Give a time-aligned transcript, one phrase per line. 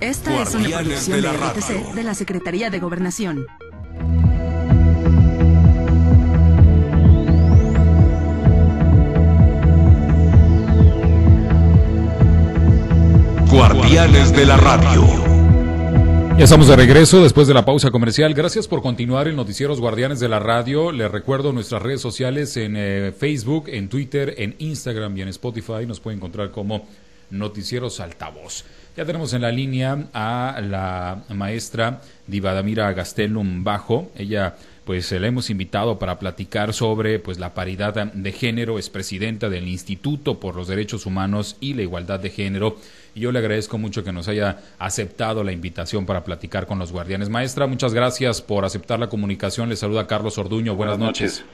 [0.00, 3.46] Esta es una producción de, RTC de la Secretaría de Gobernación.
[13.50, 15.02] Guardianes de la Radio.
[16.36, 18.34] Ya estamos de regreso después de la pausa comercial.
[18.34, 20.92] Gracias por continuar en Noticieros Guardianes de la Radio.
[20.92, 25.86] Les recuerdo nuestras redes sociales en eh, Facebook, en Twitter, en Instagram y en Spotify.
[25.86, 26.86] Nos pueden encontrar como
[27.30, 28.64] Noticieros Altavoz.
[28.96, 34.10] Ya tenemos en la línea a la maestra Divadamira Gastelum Bajo.
[34.16, 34.54] Ella,
[34.86, 38.78] pues, la hemos invitado para platicar sobre, pues, la paridad de género.
[38.78, 42.76] Es presidenta del Instituto por los Derechos Humanos y la Igualdad de Género.
[43.14, 46.90] Y yo le agradezco mucho que nos haya aceptado la invitación para platicar con los
[46.90, 47.28] guardianes.
[47.28, 49.68] Maestra, muchas gracias por aceptar la comunicación.
[49.68, 50.74] Le saluda Carlos Orduño.
[50.74, 51.44] Buenas, noches.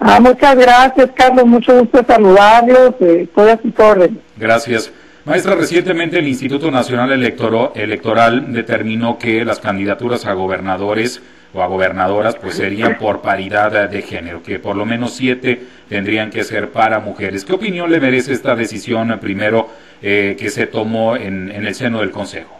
[0.00, 1.46] Ah, muchas gracias, Carlos.
[1.46, 2.94] Mucho gusto saludarlos.
[2.98, 4.20] Eh, estoy a su orden.
[4.36, 4.92] Gracias.
[5.24, 11.22] Maestra, recientemente el Instituto Nacional Electoral determinó que las candidaturas a gobernadores
[11.54, 16.30] o a gobernadoras pues serían por paridad de género, que por lo menos siete tendrían
[16.30, 17.44] que ser para mujeres.
[17.44, 19.68] ¿Qué opinión le merece esta decisión primero
[20.02, 22.58] eh, que se tomó en, el seno del Consejo?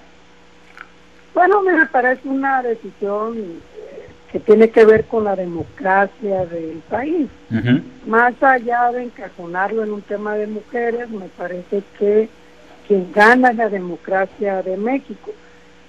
[1.35, 3.39] Bueno, me parece una decisión
[4.31, 7.29] que tiene que ver con la democracia del país.
[8.07, 12.29] Más allá de encajonarlo en un tema de mujeres, me parece que
[12.87, 15.31] quien gana la democracia de México.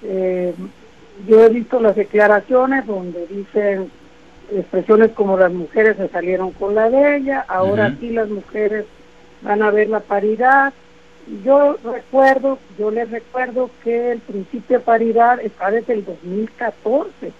[0.03, 0.53] Eh,
[1.27, 3.91] yo he visto las declaraciones donde dicen
[4.51, 8.85] expresiones como las mujeres se salieron con la de ella, ahora sí las mujeres
[9.41, 10.73] van a ver la paridad.
[11.45, 17.31] Yo recuerdo, yo les recuerdo que el principio de paridad está desde el 2014,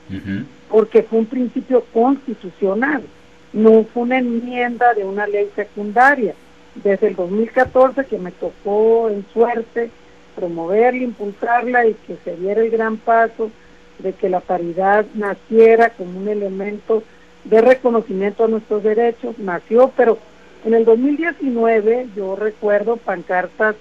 [0.70, 3.04] porque fue un principio constitucional,
[3.52, 6.34] no fue una enmienda de una ley secundaria
[6.76, 9.92] desde el 2014 que me tocó en suerte
[10.36, 13.52] promoverla, impulsarla y que se diera el gran paso
[14.00, 17.04] de que la paridad naciera como un elemento
[17.44, 20.18] de reconocimiento a nuestros derechos, nació, pero
[20.66, 23.76] en el 2019 yo recuerdo pancartas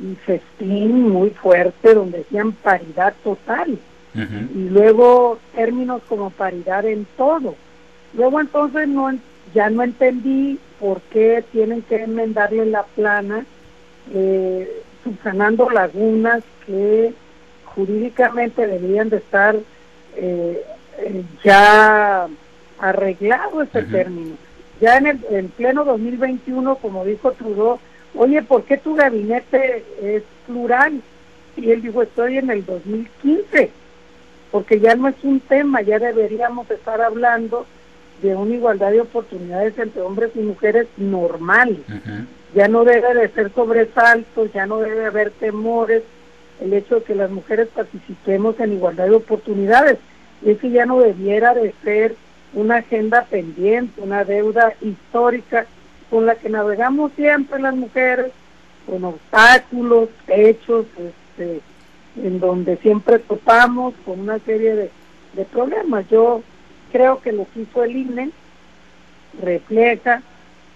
[0.00, 3.78] y festín muy fuerte donde decían paridad total
[4.54, 7.54] y luego términos como paridad en todo.
[8.14, 9.10] Luego entonces no
[9.54, 13.44] ya no entendí por qué tienen que enmendarle la plana,
[14.12, 17.12] eh, subsanando lagunas que
[17.64, 19.56] jurídicamente deberían de estar
[20.16, 20.62] eh,
[20.98, 22.28] eh, ya
[22.78, 24.36] arreglado ese término.
[24.80, 27.78] Ya en el pleno 2021, como dijo Trudeau,
[28.14, 31.00] oye, ¿por qué tu gabinete es plural?
[31.56, 33.70] Y él dijo, estoy en el 2015,
[34.50, 37.66] porque ya no es un tema, ya deberíamos estar hablando
[38.22, 41.78] de una igualdad de oportunidades entre hombres y mujeres normal.
[42.54, 46.02] Ya no debe de ser sobresaltos, ya no debe haber temores
[46.60, 49.98] el hecho de que las mujeres participemos en igualdad de oportunidades.
[50.42, 52.14] Y que ya no debiera de ser
[52.54, 55.66] una agenda pendiente, una deuda histórica
[56.10, 58.32] con la que navegamos siempre las mujeres,
[58.86, 61.60] con obstáculos, hechos, este,
[62.22, 64.90] en donde siempre topamos con una serie de,
[65.34, 66.08] de problemas.
[66.08, 66.42] Yo
[66.92, 68.30] creo que lo que hizo el INE
[69.42, 70.22] refleja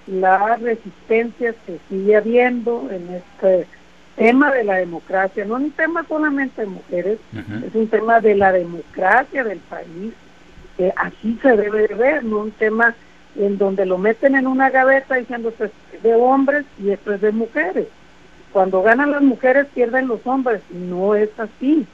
[0.06, 3.66] las resistencias que sigue habiendo en este
[4.16, 7.19] tema de la democracia, no un tema solamente de mujeres,
[7.66, 10.12] es un tema de la democracia del país,
[10.76, 12.94] que así se debe de ver, no un tema
[13.37, 17.21] en donde lo meten en una gaveta diciendo esto es de hombres y esto es
[17.21, 17.87] de mujeres.
[18.53, 21.87] Cuando ganan las mujeres pierden los hombres, no es así.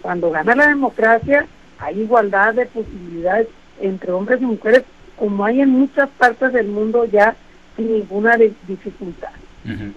[0.00, 1.46] Cuando gana la democracia
[1.78, 3.48] hay igualdad de posibilidades
[3.80, 4.82] entre hombres y mujeres
[5.16, 7.34] como hay en muchas partes del mundo ya
[7.76, 9.30] sin ninguna dificultad.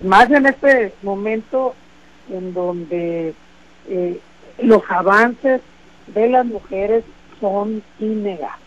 [0.04, 1.76] Más en este momento
[2.30, 3.34] en donde
[3.88, 4.20] eh,
[4.62, 5.62] los avances
[6.14, 7.04] de las mujeres
[7.40, 8.60] son innegables.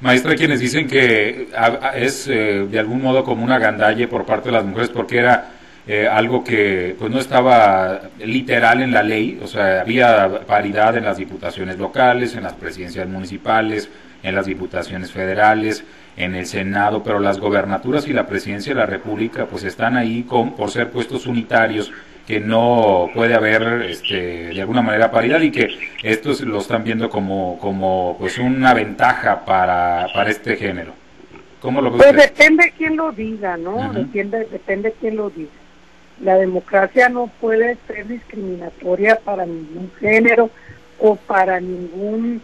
[0.00, 1.48] Maestra, quienes dicen que
[1.94, 5.52] es eh, de algún modo como una gandalle por parte de las mujeres porque era
[5.86, 11.04] eh, algo que pues no estaba literal en la ley, o sea, había paridad en
[11.04, 13.88] las diputaciones locales, en las presidencias municipales,
[14.22, 15.84] en las diputaciones federales,
[16.16, 20.24] en el Senado, pero las gobernaturas y la presidencia de la República pues están ahí
[20.24, 21.92] con, por ser puestos unitarios
[22.26, 25.68] que no puede haber este, de alguna manera paridad y que
[26.02, 30.92] estos lo están viendo como, como pues una ventaja para, para este género.
[31.60, 33.92] ¿Cómo lo Pues depende quién lo diga, ¿no?
[33.92, 35.50] depende, depende quién lo diga.
[36.20, 40.50] La democracia no puede ser discriminatoria para ningún género
[40.98, 42.40] o para ningún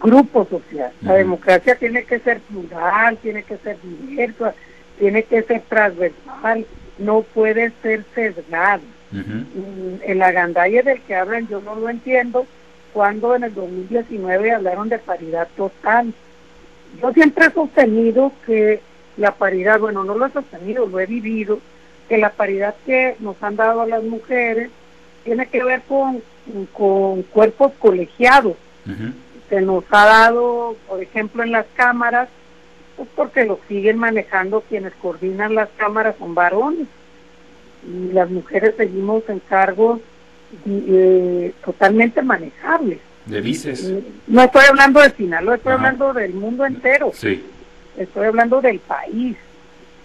[0.00, 0.92] grupo social.
[1.00, 4.54] La democracia tiene que ser plural, tiene que ser diversa,
[4.98, 6.66] tiene que ser transversal,
[6.98, 8.80] no puede ser sesgada.
[9.12, 12.46] Mm, el agandalle del que hablan yo no lo entiendo
[12.92, 16.12] cuando en el 2019 hablaron de paridad total.
[17.00, 18.80] Yo siempre he sostenido que
[19.16, 21.60] la paridad, bueno, no lo he sostenido, lo he vivido,
[22.08, 24.70] que la paridad que nos han dado a las mujeres
[25.24, 26.22] tiene que ver con,
[26.72, 28.56] con cuerpos colegiados.
[29.48, 32.28] Se nos ha dado, por ejemplo, en las cámaras,
[32.96, 36.86] pues porque lo siguen manejando quienes coordinan las cámaras son varones
[37.84, 40.00] y las mujeres seguimos en cargos
[40.66, 42.98] eh, totalmente manejables.
[43.26, 43.84] De vices.
[43.84, 47.10] Eh, no estoy hablando de Sinaloa, estoy hablando del mundo entero.
[47.12, 47.44] Sí.
[47.96, 49.36] Estoy hablando del país.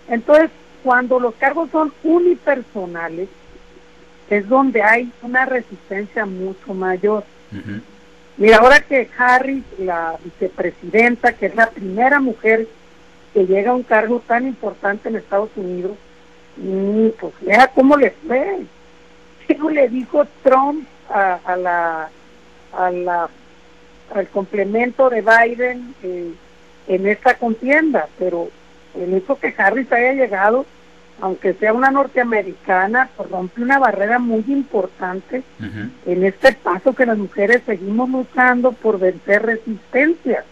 [0.07, 0.50] Entonces,
[0.83, 3.30] cuando los cargos son unipersonales,
[4.30, 7.24] es donde hay una resistencia mucho mayor.
[8.38, 12.68] Mira, ahora que Harris, la vicepresidenta, que es la primera mujer
[13.33, 15.98] que llega a un cargo tan importante en Estados Unidos,
[16.57, 18.62] y pues vea cómo le fue.
[19.48, 22.10] ¿Qué le dijo Trump a, la,
[22.72, 23.30] a la,
[24.13, 26.31] al complemento de Biden eh,
[26.88, 28.07] en esta contienda?
[28.18, 28.50] Pero
[28.96, 30.66] el hecho que Harris haya llegado,
[31.20, 35.44] aunque sea una norteamericana, pues rompe una barrera muy importante
[36.06, 40.44] en este paso que las mujeres seguimos luchando por vencer resistencias.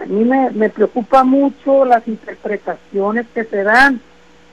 [0.00, 4.00] A mí me, me preocupa mucho las interpretaciones que se dan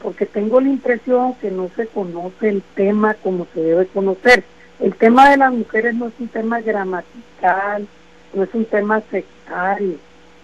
[0.02, 4.44] porque tengo la impresión que no se conoce el tema como se debe conocer.
[4.80, 7.88] El tema de las mujeres no es un tema gramatical,
[8.34, 9.96] no es un tema sectario,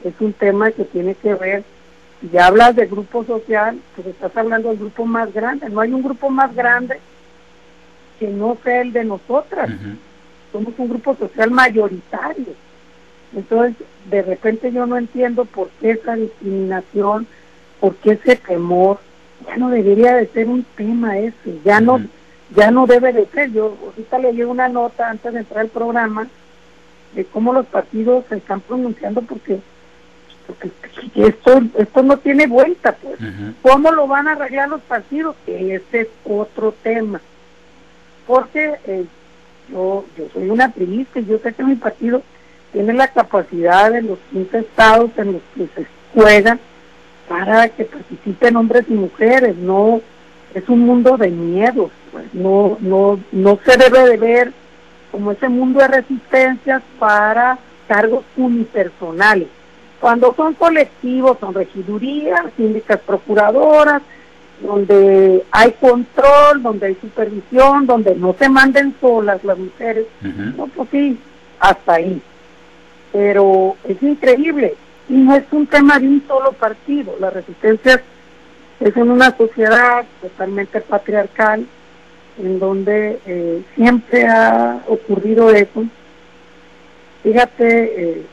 [0.03, 1.63] es un tema que tiene que ver,
[2.31, 6.03] ya hablas de grupo social, pues estás hablando del grupo más grande, no hay un
[6.03, 6.99] grupo más grande
[8.19, 9.69] que no sea el de nosotras,
[10.51, 12.53] somos un grupo social mayoritario.
[13.35, 13.75] Entonces,
[14.09, 17.27] de repente yo no entiendo por qué esa discriminación,
[17.79, 18.99] por qué ese temor,
[19.47, 21.99] ya no debería de ser un tema ese, ya no,
[22.55, 23.51] ya no debe de ser.
[23.51, 26.27] Yo ahorita leí una nota antes de entrar al programa
[27.15, 29.59] de cómo los partidos se están pronunciando porque,
[30.45, 30.71] porque
[31.15, 33.17] esto, esto no tiene vuelta, pues.
[33.61, 35.35] ¿Cómo lo van a arreglar los partidos?
[35.47, 37.21] Ese es otro tema.
[38.27, 39.05] Porque eh,
[39.69, 42.21] yo, yo soy una triste, yo sé que mi partido
[42.71, 46.59] tiene la capacidad de los 15 estados en los que se juegan
[47.27, 50.01] para que participen hombres y mujeres, no
[50.53, 54.53] es un mundo de miedos, pues no, no, no se debe de ver
[55.11, 57.57] como ese mundo de resistencias para
[57.87, 59.47] cargos unipersonales.
[60.03, 64.01] Cuando son colectivos, son regidurías, síndicas procuradoras,
[64.61, 70.05] donde hay control, donde hay supervisión, donde no se manden solas las mujeres,
[70.57, 71.17] no, pues sí,
[71.57, 72.21] hasta ahí.
[73.13, 74.75] Pero es increíble,
[75.07, 77.15] y no es un tema de un solo partido.
[77.21, 78.03] La resistencia
[78.81, 81.65] es en una sociedad totalmente patriarcal,
[82.39, 85.85] en donde eh, siempre ha ocurrido eso.
[87.23, 88.25] Fíjate eh,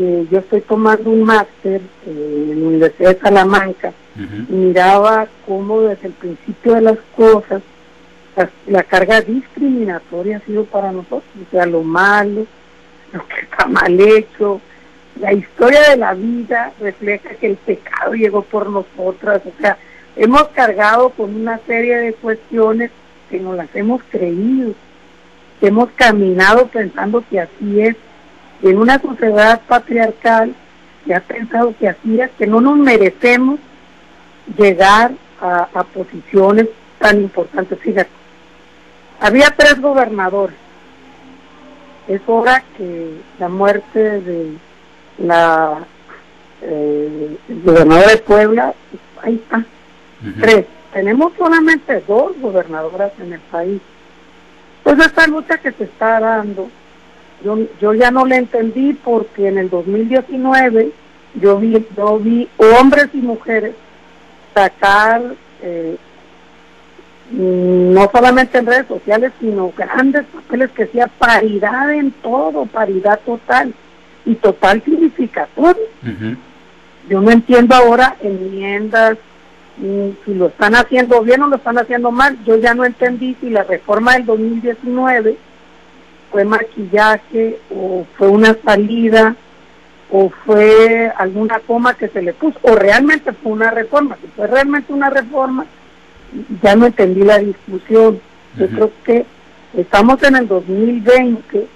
[0.00, 6.06] que yo estoy tomando un máster en la Universidad de Salamanca y miraba cómo desde
[6.06, 7.60] el principio de las cosas
[8.34, 12.46] la, la, carga discriminatoria ha sido para nosotros, o sea, lo malo,
[13.12, 14.62] lo que está mal hecho,
[15.20, 19.76] la historia de la vida refleja que el pecado llegó por nosotras, o sea,
[20.16, 22.90] hemos cargado con una serie de cuestiones
[23.28, 24.72] que nos las hemos creído,
[25.60, 27.96] que hemos caminado pensando que así es,
[28.62, 30.54] en una sociedad patriarcal
[31.04, 33.58] que ha pensado que así es, que no nos merecemos
[34.56, 37.78] llegar a, a posiciones tan importantes.
[37.78, 38.10] Fíjate,
[39.20, 40.56] había tres gobernadores.
[42.08, 44.56] Es hora que la muerte de
[45.18, 45.84] la
[46.62, 48.74] eh, gobernadora de Puebla,
[49.22, 49.64] ahí está.
[50.40, 50.66] Tres.
[50.92, 53.80] Tenemos solamente dos gobernadoras en el país.
[54.82, 56.68] Pues esta lucha que se está dando,
[57.44, 60.90] yo, yo ya no la entendí porque en el 2019
[61.34, 63.74] yo vi, yo vi hombres y mujeres
[64.54, 65.22] sacar
[65.62, 65.96] eh,
[67.30, 73.72] no solamente en redes sociales, sino grandes papeles que sea paridad en todo, paridad total
[74.24, 75.82] y total significatorio.
[77.08, 79.16] Yo no entiendo ahora enmiendas,
[79.78, 82.36] si lo están haciendo bien o lo están haciendo mal.
[82.44, 85.36] Yo ya no entendí si la reforma del 2019
[86.30, 89.34] fue maquillaje o fue una salida
[90.10, 94.16] o fue alguna coma que se le puso o realmente fue una reforma.
[94.20, 95.66] Si fue realmente una reforma,
[96.62, 98.20] ya no entendí la discusión.
[98.56, 99.24] Yo creo que
[99.76, 101.66] estamos en el 2020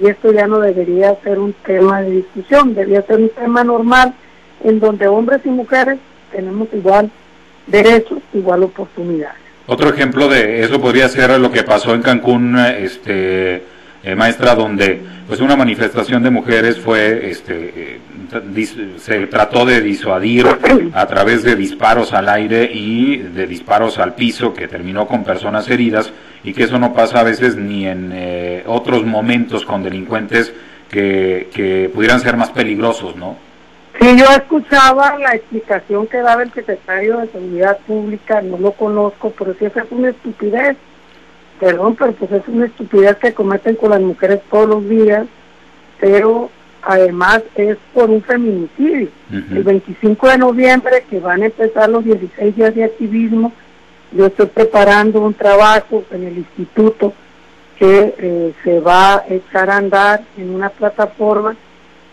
[0.00, 4.14] y esto ya no debería ser un tema de discusión, debería ser un tema normal
[4.62, 5.98] en donde hombres y mujeres
[6.32, 7.10] tenemos igual
[7.66, 9.38] derechos, igual oportunidades.
[9.66, 13.62] Otro ejemplo de eso podría ser lo que pasó en Cancún, este,
[14.02, 20.46] eh, maestra, donde pues una manifestación de mujeres fue, este, eh, se trató de disuadir
[20.94, 25.68] a través de disparos al aire y de disparos al piso que terminó con personas
[25.68, 30.52] heridas y que eso no pasa a veces ni en eh, otros momentos con delincuentes
[30.88, 33.36] que, que pudieran ser más peligrosos, ¿no?
[34.00, 39.30] Sí, yo escuchaba la explicación que daba el secretario de Seguridad Pública, no lo conozco,
[39.38, 40.76] pero sí es una estupidez.
[41.60, 45.26] Perdón, pero pues es una estupidez que cometen con las mujeres todos los días,
[46.00, 46.50] pero
[46.82, 49.08] además es por un feminicidio.
[49.30, 53.52] El 25 de noviembre, que van a empezar los 16 días de activismo,
[54.12, 57.12] yo estoy preparando un trabajo en el instituto
[57.78, 61.56] que eh, se va a echar a andar en una plataforma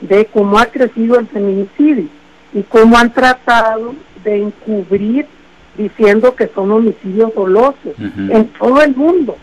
[0.02, 2.08] de cómo ha crecido el feminicidio
[2.54, 5.26] y cómo han tratado de encubrir
[5.78, 9.38] diciendo que son homicidios dolosos en todo el mundo,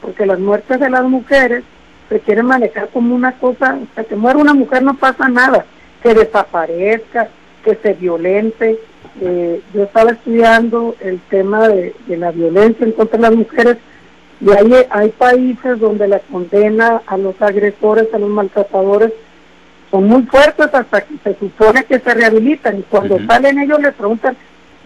[0.00, 1.64] porque las muertes de las mujeres
[2.08, 5.64] se quieren manejar como una cosa, hasta que muera una mujer no pasa nada,
[6.02, 7.28] que desaparezca,
[7.64, 8.78] que se violente.
[9.20, 13.78] Eh, yo estaba estudiando el tema de, de, la violencia en contra de las mujeres
[14.40, 19.12] y hay, hay países donde la condena a los agresores, a los maltratadores,
[19.90, 23.94] son muy fuertes hasta que se supone que se rehabilitan y cuando salen ellos les
[23.94, 24.36] preguntan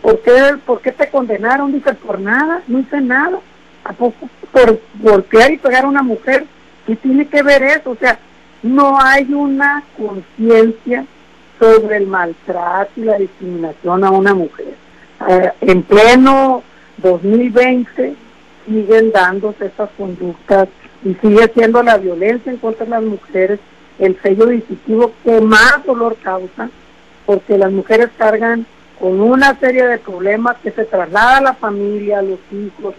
[0.02, 1.72] ¿por qué, ¿por qué te condenaron?
[1.72, 3.38] Dicen, por nada, no hice nada.
[3.84, 6.44] ¿A poco por golpear y pegar a una mujer?
[6.86, 7.90] ¿Qué tiene que ver eso?
[7.90, 8.18] O sea,
[8.62, 11.04] no hay una conciencia
[11.58, 14.74] sobre el maltrato y la discriminación a una mujer.
[15.28, 16.62] Eh, en pleno
[16.98, 18.14] 2020
[18.66, 20.68] siguen dándose esas conductas
[21.04, 23.60] y sigue siendo la violencia en contra de las mujeres
[23.98, 26.68] el sello distintivo que más dolor causa,
[27.24, 28.66] porque las mujeres cargan
[29.00, 32.94] con una serie de problemas que se traslada a la familia, a los hijos,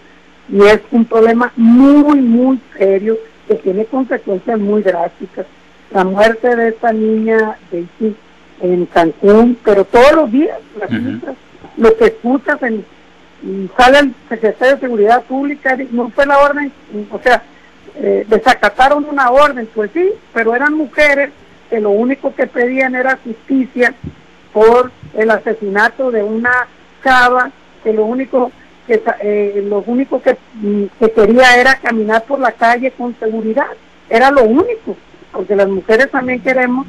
[0.48, 5.46] y es un problema muy, muy serio que tiene consecuencias muy drásticas.
[5.90, 8.14] La muerte de esta niña Daisy
[8.60, 10.58] en Cancún, pero todos los días,
[11.76, 12.84] lo que escuchas en,
[13.42, 16.72] y sale el secretario de Seguridad Pública, no fue la orden,
[17.10, 17.42] o sea,
[17.96, 21.30] eh, desacataron una orden, pues sí, pero eran mujeres
[21.70, 23.94] que lo único que pedían era justicia
[24.52, 26.66] por el asesinato de una
[27.02, 27.50] chava,
[27.82, 28.50] que lo único
[28.86, 33.66] que eh, lo único que, mm, que quería era caminar por la calle con seguridad,
[34.08, 34.96] era lo único,
[35.32, 36.86] porque las mujeres también queremos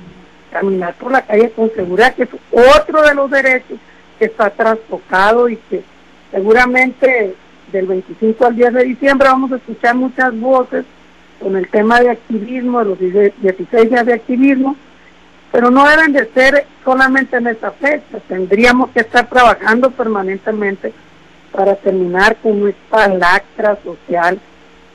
[0.51, 3.77] caminar por la calle con seguridad, que es otro de los derechos
[4.17, 5.83] que está trastocado y que
[6.31, 7.35] seguramente
[7.71, 10.85] del 25 al 10 de diciembre vamos a escuchar muchas voces
[11.39, 14.75] con el tema de activismo, de los 16 días de activismo,
[15.51, 20.93] pero no deben de ser solamente en esta fecha, tendríamos que estar trabajando permanentemente
[21.51, 24.39] para terminar con esta lacra social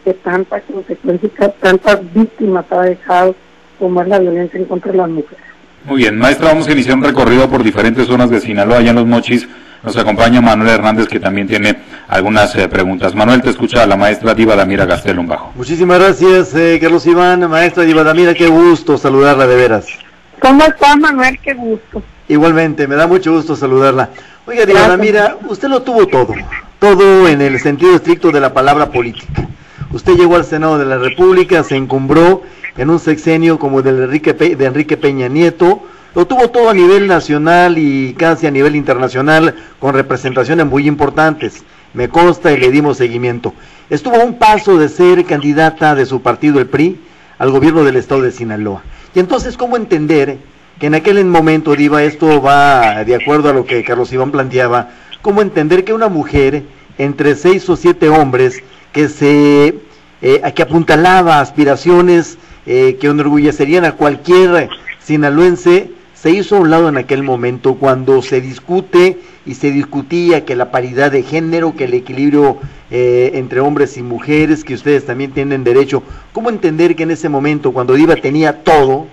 [0.05, 3.35] que tantas consecuencias, tantas víctimas ha dejado
[3.79, 5.45] como es la violencia en contra de las mujeres.
[5.85, 8.97] Muy bien, maestra, vamos a iniciar un recorrido por diferentes zonas de Sinaloa, allá en
[8.97, 9.47] los Mochis,
[9.85, 11.77] nos acompaña Manuel Hernández, que también tiene
[12.09, 13.15] algunas eh, preguntas.
[13.15, 15.53] Manuel, te escucha la maestra Diva Damira Gastelum Bajo.
[15.55, 17.51] Muchísimas gracias, eh, Carlos Iván.
[17.51, 20.04] Maestra Diva Damira, qué gusto saludarla de veras.
[20.45, 21.39] ¿Cómo está, Manuel?
[21.39, 22.03] Qué gusto.
[22.29, 24.11] Igualmente, me da mucho gusto saludarla.
[24.47, 26.35] Oiga, Diva Damira, usted lo tuvo todo,
[26.79, 29.49] todo en el sentido estricto de la palabra política.
[29.91, 32.43] Usted llegó al Senado de la República, se encumbró
[32.77, 35.81] en un sexenio como el de Enrique, de Enrique Peña Nieto,
[36.15, 41.65] lo tuvo todo a nivel nacional y casi a nivel internacional con representaciones muy importantes.
[41.95, 43.55] Me consta y le dimos seguimiento.
[43.89, 47.01] Estuvo a un paso de ser candidata de su partido, el PRI,
[47.39, 48.83] al gobierno del estado de Sinaloa.
[49.15, 50.39] Y entonces, ¿cómo entender
[50.79, 54.91] que en aquel momento, Diva, esto va de acuerdo a lo que Carlos Iván planteaba,
[55.23, 56.65] cómo entender que una mujer
[56.99, 59.79] entre seis o siete hombres que se
[60.21, 65.91] eh, que apuntalaba aspiraciones eh, que enorgullecerían a cualquier sinaloense
[66.25, 70.57] se hizo a un lado en aquel momento cuando se discute y se discutía que
[70.57, 75.33] la paridad de género, que el equilibrio eh, entre hombres y mujeres, que ustedes también
[75.33, 76.03] tienen derecho.
[76.33, 79.07] ¿Cómo entender que en ese momento, cuando Diva tenía todo,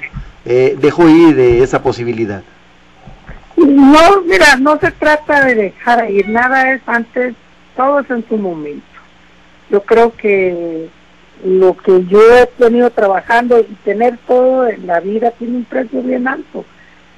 [0.45, 2.43] eh, dejó ir de esa posibilidad?
[3.57, 7.35] No, mira, no se trata de dejar ir, nada es antes,
[7.75, 8.87] todo es en su momento.
[9.69, 10.87] Yo creo que
[11.43, 16.01] lo que yo he tenido trabajando y tener todo en la vida tiene un precio
[16.03, 16.63] bien alto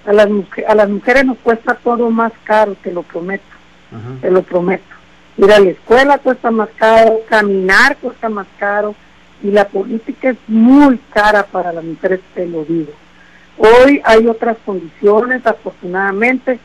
[0.05, 0.27] a las,
[0.67, 3.43] a las mujeres nos cuesta todo más caro, te lo prometo,
[4.21, 4.83] te lo prometo.
[5.37, 8.95] Ir a la escuela cuesta más caro, caminar cuesta más caro
[9.41, 12.91] y la política es muy cara para las mujeres, te lo digo.
[13.57, 16.59] Hoy hay otras condiciones, afortunadamente,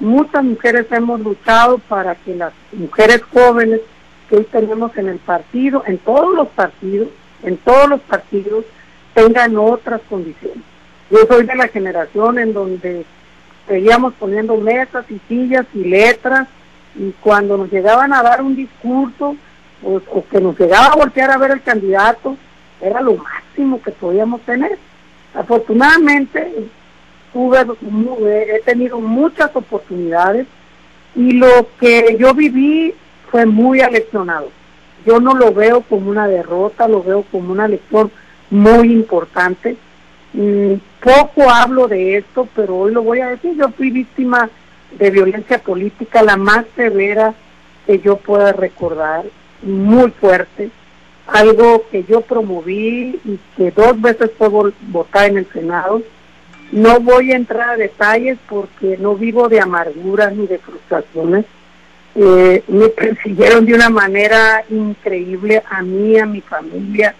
[0.00, 3.80] muchas mujeres hemos luchado para que las mujeres jóvenes
[4.28, 7.08] que hoy tenemos en el partido, en todos los partidos,
[7.42, 8.64] en todos los partidos,
[9.14, 10.73] tengan otras condiciones.
[11.10, 13.04] Yo soy de la generación en donde
[13.68, 16.48] seguíamos poniendo mesas y sillas y letras
[16.96, 19.36] y cuando nos llegaban a dar un discurso
[19.82, 22.36] o, o que nos llegaba a voltear a ver el candidato,
[22.80, 24.78] era lo máximo que podíamos tener.
[25.34, 26.68] Afortunadamente,
[27.32, 30.46] tuve, he tenido muchas oportunidades
[31.14, 32.94] y lo que yo viví
[33.30, 34.50] fue muy aleccionado.
[35.04, 38.10] Yo no lo veo como una derrota, lo veo como una lección
[38.50, 39.76] muy importante.
[40.34, 43.54] Mm, poco hablo de esto, pero hoy lo voy a decir.
[43.56, 44.50] Yo fui víctima
[44.98, 47.34] de violencia política, la más severa
[47.86, 49.24] que yo pueda recordar,
[49.62, 50.70] muy fuerte,
[51.26, 54.48] algo que yo promoví y que dos veces fue
[54.88, 56.02] votar en el Senado.
[56.72, 61.44] No voy a entrar a detalles porque no vivo de amarguras ni de frustraciones.
[62.16, 67.14] Eh, me persiguieron de una manera increíble a mí, a mi familia.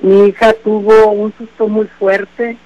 [0.00, 2.56] Mi hija tuvo un susto muy fuerte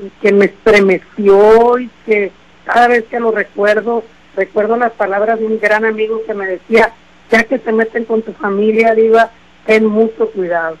[0.00, 2.32] y que me estremeció y que
[2.64, 4.04] cada vez que lo recuerdo,
[4.36, 6.92] recuerdo las palabras de un gran amigo que me decía,
[7.30, 9.30] ya que se meten con tu familia, Diva,
[9.66, 10.76] ten mucho cuidado.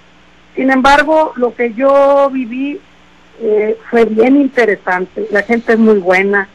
[0.54, 2.80] Sin embargo, lo que yo viví
[3.40, 6.48] eh, fue bien interesante, la gente es muy buena,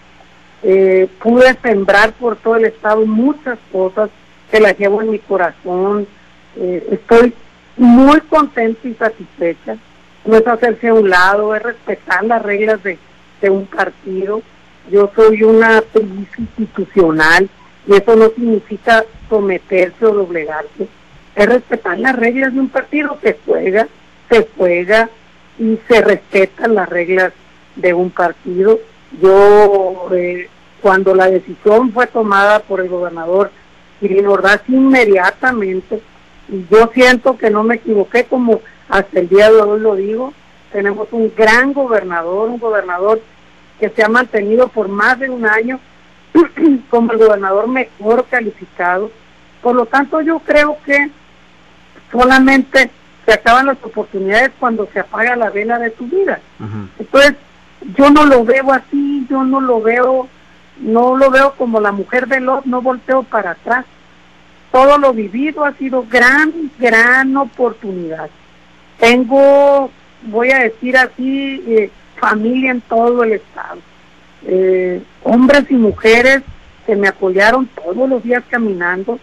[0.63, 4.09] eh, pude sembrar por todo el estado muchas cosas
[4.51, 6.07] que las llevo en mi corazón,
[6.55, 7.33] eh, estoy
[7.77, 9.77] muy contenta y satisfecha,
[10.25, 12.97] no es hacerse a un lado, es respetar las reglas de,
[13.41, 14.41] de un partido,
[14.91, 17.49] yo soy una actriz institucional
[17.87, 20.87] y eso no significa someterse o doblegarse,
[21.35, 23.87] es respetar las reglas de un partido que juega,
[24.29, 25.09] se juega
[25.59, 27.33] y se respetan las reglas
[27.75, 28.79] de un partido.
[29.21, 30.49] Yo, eh,
[30.81, 33.51] cuando la decisión fue tomada por el gobernador
[33.99, 36.01] Quirino Ordaz inmediatamente,
[36.49, 40.33] y yo siento que no me equivoqué, como hasta el día de hoy lo digo,
[40.71, 43.21] tenemos un gran gobernador, un gobernador
[43.79, 45.79] que se ha mantenido por más de un año
[46.89, 49.11] como el gobernador mejor calificado.
[49.61, 51.09] Por lo tanto, yo creo que
[52.11, 52.89] solamente
[53.25, 56.39] se acaban las oportunidades cuando se apaga la vela de tu vida.
[56.97, 57.33] Entonces,
[57.97, 60.27] yo no lo veo así, yo no lo veo,
[60.79, 63.85] no lo veo como la mujer de Lot, no volteo para atrás.
[64.77, 68.29] Todo lo vivido ha sido gran, gran oportunidad.
[68.99, 69.89] Tengo,
[70.21, 73.79] voy a decir así, eh, familia en todo el estado.
[74.45, 76.43] Eh, hombres y mujeres
[76.85, 79.17] que me apoyaron todos los días caminando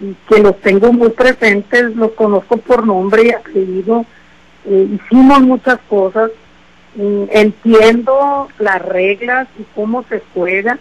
[0.00, 4.04] y que los tengo muy presentes, los conozco por nombre y apellido,
[4.64, 6.32] eh, hicimos muchas cosas,
[6.96, 10.76] mm, entiendo las reglas y cómo se juega,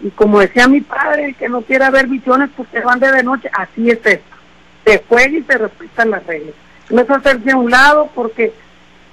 [0.00, 3.22] y como decía mi padre, el que no quiera ver visiones porque van de, de
[3.22, 4.36] noche, así es esto,
[4.84, 6.54] se juega y se respetan las reglas.
[6.90, 8.52] No es hacerse a un lado porque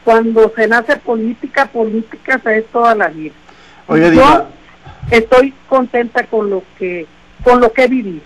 [0.04, 3.34] cuando se nace política, política se es toda la vida.
[3.90, 4.48] Yo
[5.12, 7.08] estoy contenta con lo que
[7.44, 8.22] con lo que he vivido.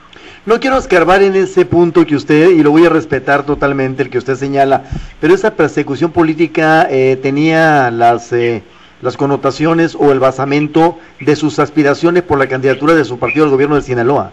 [0.46, 4.10] No quiero escarbar en ese punto que usted, y lo voy a respetar totalmente, el
[4.10, 4.84] que usted señala,
[5.20, 8.64] pero esa persecución política eh, tenía las, eh,
[9.02, 13.52] las connotaciones o el basamento de sus aspiraciones por la candidatura de su partido al
[13.52, 14.32] gobierno de Sinaloa.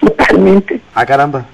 [0.00, 0.80] Totalmente.
[0.94, 1.46] Ah, caramba.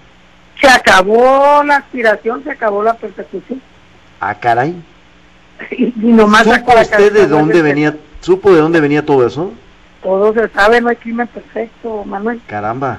[0.60, 3.60] Se acabó la aspiración, se acabó la persecución.
[4.20, 4.80] Ah, caray.
[5.70, 9.52] Y, nomás ¿Supo usted de dónde venía, supo de dónde venía todo eso?
[10.02, 12.40] Todo se sabe, no hay crimen perfecto, Manuel.
[12.46, 12.98] Caramba.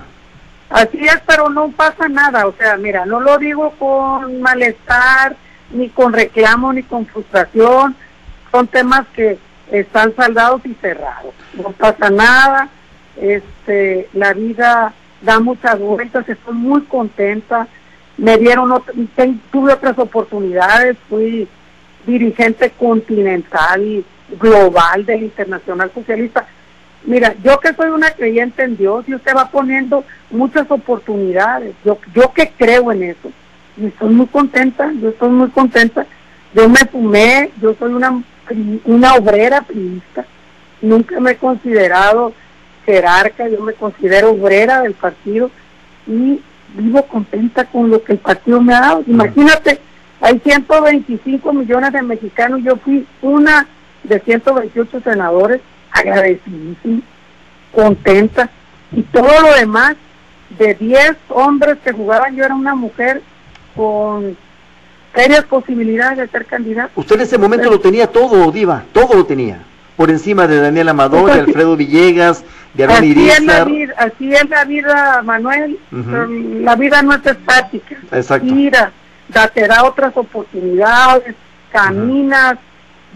[0.69, 2.47] Así es, pero no pasa nada.
[2.47, 5.35] O sea, mira, no lo digo con malestar,
[5.71, 7.95] ni con reclamo, ni con frustración.
[8.53, 9.37] Son temas que
[9.69, 11.33] están saldados y cerrados.
[11.55, 12.69] No pasa nada.
[13.19, 16.29] Este, la vida da muchas vueltas.
[16.29, 17.67] Estoy muy contenta.
[18.15, 18.71] Me dieron,
[19.51, 20.95] tuve otras oportunidades.
[21.09, 21.49] Fui
[22.05, 24.05] dirigente continental y
[24.39, 26.45] global del Internacional Socialista
[27.05, 31.75] Mira, yo que soy una creyente en Dios, y usted va poniendo muchas oportunidades.
[31.83, 33.31] Yo, yo que creo en eso.
[33.75, 36.05] Y estoy muy contenta, yo estoy muy contenta.
[36.53, 38.23] Yo me fumé, yo soy una,
[38.85, 40.25] una obrera priista.
[40.81, 42.33] Nunca me he considerado
[42.85, 45.49] jerarca, yo me considero obrera del partido
[46.05, 46.41] y
[46.75, 49.03] vivo contenta con lo que el partido me ha dado.
[49.07, 49.79] Imagínate,
[50.19, 53.67] hay 125 millones de mexicanos, yo fui una
[54.03, 57.01] de 128 senadores agradecidísima,
[57.71, 58.49] contenta.
[58.91, 59.95] Y todo lo demás,
[60.57, 63.21] de 10 hombres que jugaban, yo era una mujer
[63.75, 64.37] con
[65.13, 66.91] serias posibilidades de ser candidata.
[66.95, 69.59] Usted en ese momento lo tenía todo, Diva, todo lo tenía.
[69.95, 74.33] por encima de Daniel Amador, de Alfredo Villegas, de Aaron así es, la vida, así
[74.33, 75.77] es la vida, Manuel.
[76.61, 77.95] La vida no es estática.
[78.11, 78.53] Exacto.
[78.53, 78.91] Mira,
[79.53, 81.35] te da otras oportunidades,
[81.71, 82.57] caminas.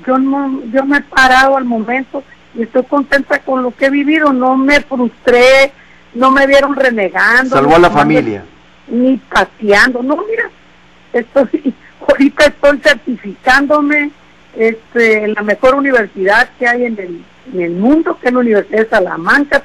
[0.05, 3.89] Yo no, yo me he parado al momento y estoy contenta con lo que he
[3.89, 4.31] vivido.
[4.31, 5.71] No me frustré,
[6.13, 7.55] no me vieron renegando.
[7.55, 8.43] Salvó a la familia.
[8.87, 10.03] Ni pateando.
[10.03, 10.49] No, mira,
[11.11, 11.73] estoy,
[12.07, 14.11] ahorita estoy certificándome
[14.55, 18.39] este, en la mejor universidad que hay en el, en el mundo, que es la
[18.39, 19.63] Universidad de Salamanca,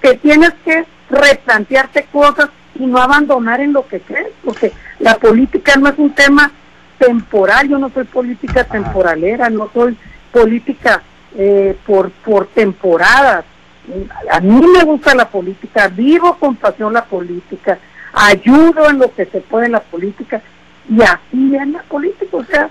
[0.00, 5.76] que tienes que replantearte cosas y no abandonar en lo que crees, porque la política
[5.76, 6.50] no es un tema
[6.98, 9.96] temporal, yo no soy política temporalera, no soy
[10.30, 11.02] política
[11.36, 13.44] eh, por, por temporadas.
[14.30, 17.78] A mí me gusta la política, vivo con pasión la política,
[18.12, 20.40] ayudo en lo que se puede en la política
[20.88, 22.70] y así es la política, o sea,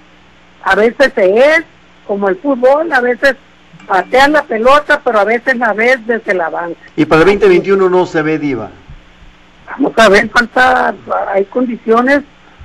[0.63, 1.63] a veces se es
[2.07, 3.35] como el fútbol, a veces
[3.87, 6.79] patean la pelota, pero a veces la ves desde la banca.
[6.95, 8.69] Y para el 2021 no se ve diva.
[9.71, 10.93] Vamos a ver, falta,
[11.33, 12.21] hay condiciones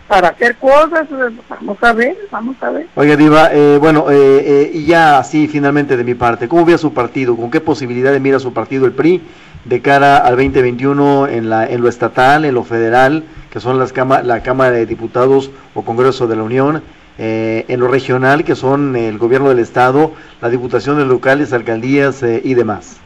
[0.09, 1.07] para hacer cosas,
[1.49, 2.87] vamos a ver, vamos a ver.
[2.95, 6.75] Oiga, Diva, eh, bueno, eh, eh, y ya así finalmente de mi parte, ¿cómo ve
[6.75, 7.37] a su partido?
[7.37, 9.23] ¿Con qué posibilidades mira su partido, el PRI,
[9.65, 13.25] de cara al 2021 en, la, en lo estatal, en lo federal,
[13.57, 16.83] que son las cama, la Cámara de Diputados o Congreso de la Unión,
[17.17, 22.99] en lo regional, que son el gobierno del Estado, las diputaciones locales, alcaldías y demás?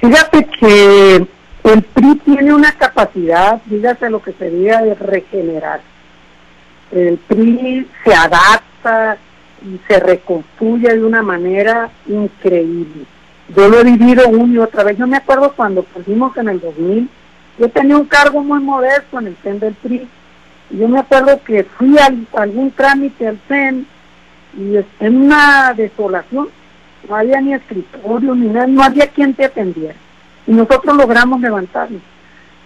[0.00, 5.82] Fíjate que el PRI tiene una capacidad, dígase lo que sería de regenerar.
[6.90, 9.18] El PRI se adapta
[9.62, 13.04] y se reconstruye de una manera increíble.
[13.54, 14.96] Yo lo he vivido una y otra vez.
[14.96, 17.10] Yo me acuerdo cuando pusimos en el 2000,
[17.58, 20.08] yo tenía un cargo muy modesto en el CEN del PRI.
[20.70, 23.86] Yo me acuerdo que fui a, algún trámite al CEN
[24.56, 26.48] y en una desolación.
[27.08, 29.94] No había ni escritorio ni nada, no había quien te atendiera
[30.48, 32.00] y nosotros logramos levantarnos.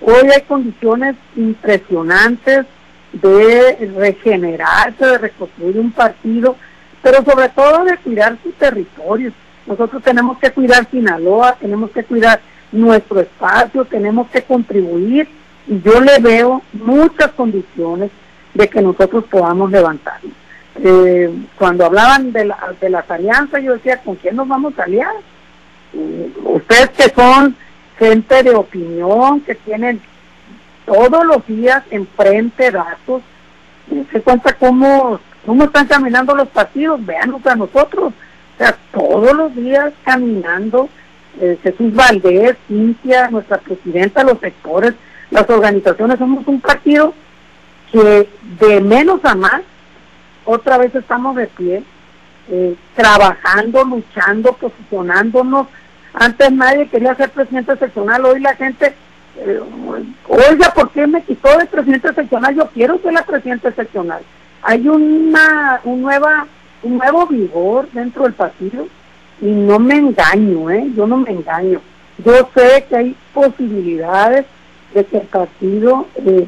[0.01, 2.65] Hoy hay condiciones impresionantes
[3.13, 6.57] de regenerarse, de reconstruir un partido,
[7.03, 9.33] pero sobre todo de cuidar su territorio.
[9.67, 12.41] Nosotros tenemos que cuidar Sinaloa, tenemos que cuidar
[12.73, 15.29] nuestro espacio, tenemos que contribuir
[15.67, 18.11] y yo le veo muchas condiciones
[18.55, 20.33] de que nosotros podamos levantarnos.
[20.83, 25.13] Eh, cuando hablaban de, de las alianzas, yo decía, ¿con quién nos vamos a aliar?
[26.45, 27.55] ustedes que son
[27.99, 30.01] gente de opinión que tienen
[30.87, 33.23] todos los días enfrente datos,
[34.11, 39.55] se cuenta cómo, cómo están caminando los partidos, veanos a nosotros, o sea, todos los
[39.55, 40.89] días caminando,
[41.41, 44.95] eh, Jesús Valdés, Cintia, nuestra presidenta, los sectores,
[45.31, 47.15] las organizaciones, somos un partido
[47.91, 48.29] que
[48.61, 49.63] de menos a más,
[50.45, 51.83] otra vez estamos de pie,
[52.51, 55.69] eh, trabajando, luchando, posicionándonos
[56.15, 58.95] antes nadie quería ser presidente seccional, hoy la gente,
[59.39, 59.61] eh,
[60.29, 62.55] oiga, ¿por qué me quitó de presidente seccional?
[62.55, 64.23] Yo quiero ser la presidente seccional.
[64.63, 66.47] Hay una, un, nueva,
[66.83, 68.87] un nuevo vigor dentro del partido
[69.43, 70.91] y no me engaño, ¿eh?
[70.97, 71.81] Yo no me engaño.
[72.25, 74.47] Yo sé que hay posibilidades
[74.95, 76.47] de que el partido eh,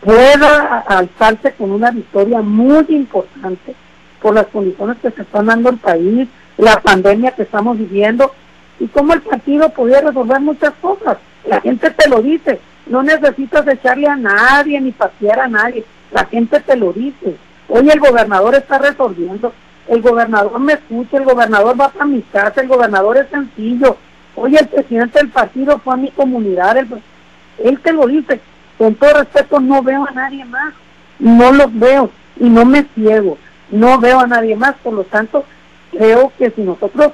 [0.00, 3.76] pueda alzarse con una victoria muy importante
[4.20, 8.32] por las condiciones que se están dando el país, la pandemia que estamos viviendo
[8.80, 11.18] y cómo el partido podía resolver muchas cosas.
[11.46, 16.24] La gente te lo dice, no necesitas echarle a nadie ni pasear a nadie, la
[16.24, 17.36] gente te lo dice.
[17.68, 19.52] Hoy el gobernador está resolviendo,
[19.88, 23.96] el gobernador me escucha, el gobernador va para mi casa, el gobernador es sencillo.
[24.36, 28.40] Hoy el presidente del partido fue a mi comunidad, él te lo dice,
[28.78, 30.72] con todo respeto no veo a nadie más,
[31.18, 33.36] no los veo y no me ciego,
[33.70, 35.44] no veo a nadie más, por lo tanto
[35.90, 37.12] creo que si nosotros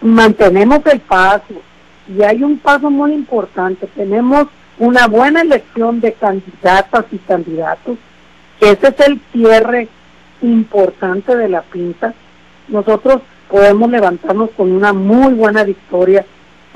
[0.00, 1.54] mantenemos el paso
[2.08, 4.46] y hay un paso muy importante, tenemos
[4.78, 7.98] una buena elección de candidatas y candidatos,
[8.60, 9.88] ese es el cierre
[10.42, 12.14] importante de la pinta,
[12.68, 16.24] nosotros podemos levantarnos con una muy buena victoria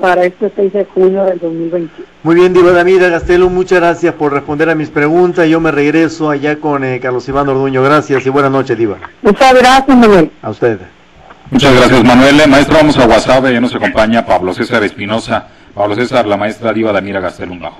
[0.01, 2.03] para este 6 de junio del 2020.
[2.23, 5.47] Muy bien, Diva Damira Gastelo, muchas gracias por responder a mis preguntas.
[5.47, 7.83] Yo me regreso allá con eh, Carlos Iván Orduño.
[7.83, 8.97] Gracias y buenas noches, Diva.
[9.21, 10.31] Muchas gracias, Manuel.
[10.41, 10.79] A usted.
[11.51, 12.49] Muchas gracias, Manuel.
[12.49, 13.45] Maestro, vamos a WhatsApp.
[13.45, 15.47] Ya nos acompaña Pablo César Espinosa.
[15.75, 17.77] Pablo César, la maestra Diva Damira Gastelumbajo.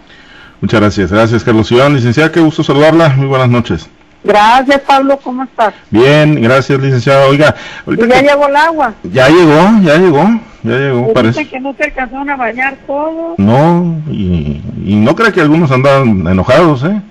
[0.61, 1.11] Muchas gracias.
[1.11, 1.95] Gracias, Carlos Iván.
[1.95, 3.09] Licenciada, qué gusto saludarla.
[3.09, 3.89] Muy buenas noches.
[4.23, 5.19] Gracias, Pablo.
[5.23, 5.73] ¿Cómo estás?
[5.89, 7.25] Bien, gracias, licenciada.
[7.27, 7.55] Oiga,
[7.87, 8.93] ya llegó el agua.
[9.03, 10.23] Ya llegó, ya llegó,
[10.63, 11.13] ya llegó.
[11.13, 13.39] Parece que no se alcanzaron a bañar todos.
[13.39, 17.01] No, y, y no creo que algunos andan enojados, ¿eh?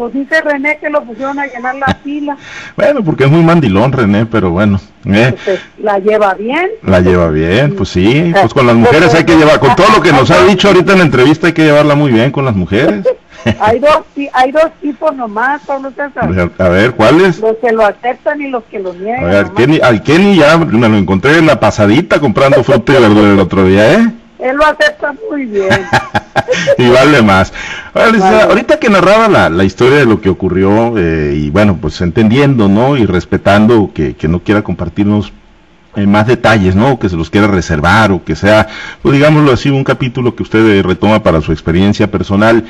[0.00, 2.34] Pues dice René que lo pusieron a llenar la fila.
[2.76, 4.80] bueno, porque es muy mandilón René, pero bueno.
[5.04, 5.34] Eh.
[5.44, 6.70] Pues, la lleva bien.
[6.82, 8.32] La lleva bien, pues sí.
[8.32, 10.92] Pues con las mujeres hay que llevar, con todo lo que nos ha dicho ahorita
[10.92, 13.06] en la entrevista hay que llevarla muy bien con las mujeres.
[13.60, 13.98] hay dos
[14.32, 16.50] hay dos tipos nomás, Pablo César.
[16.56, 17.38] A ver, ¿cuáles?
[17.38, 19.22] Los que lo aceptan y los que lo niegan.
[19.22, 23.34] A ver, al Kenny, ya me lo encontré en la pasadita comprando fruta y verdura
[23.34, 24.10] el otro día, ¿eh?
[24.38, 25.68] Él lo acepta muy bien.
[26.78, 27.52] y vale más.
[27.94, 32.68] Ahorita que narraba la, la, historia de lo que ocurrió, eh, y bueno, pues entendiendo,
[32.68, 32.96] ¿no?
[32.96, 35.32] Y respetando que, que no quiera compartirnos
[35.96, 36.98] eh, más detalles, ¿no?
[36.98, 38.68] Que se los quiera reservar o que sea,
[39.02, 42.64] pues digámoslo así, un capítulo que usted eh, retoma para su experiencia personal.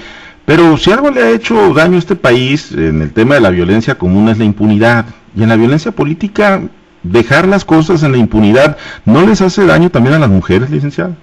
[0.47, 3.51] Pero si algo le ha hecho daño a este país en el tema de la
[3.51, 5.05] violencia común es la impunidad.
[5.37, 6.63] Y en la violencia política,
[7.03, 11.15] dejar las cosas en la impunidad, ¿no les hace daño también a las mujeres, licenciado?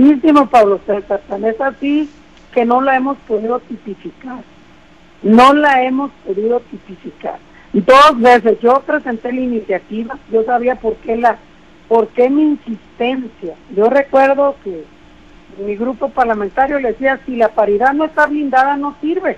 [0.00, 1.20] Muchísimo, Pablo César.
[1.28, 2.08] Tan es así
[2.54, 4.38] que no la hemos podido tipificar.
[5.22, 7.36] No la hemos podido tipificar.
[7.74, 11.36] Dos veces yo presenté la iniciativa, yo sabía por qué la,
[11.86, 13.54] por qué mi insistencia.
[13.76, 14.84] Yo recuerdo que
[15.62, 19.36] mi grupo parlamentario le decía, si la paridad no está blindada, no sirve.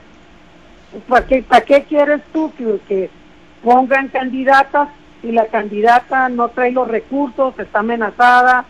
[1.09, 3.11] ¿Para qué, para qué quieres tú que, que
[3.64, 4.90] pongan candidatas
[5.22, 8.64] si la candidata no trae los recursos, está amenazada